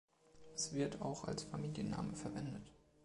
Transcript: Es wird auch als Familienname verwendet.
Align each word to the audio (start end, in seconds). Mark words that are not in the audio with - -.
Es 0.55 0.73
wird 0.73 0.99
auch 0.99 1.25
als 1.25 1.43
Familienname 1.43 2.15
verwendet. 2.15 2.71